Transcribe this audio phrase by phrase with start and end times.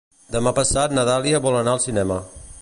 [0.35, 2.19] Demà passat na Dàlia vol anar al cinema.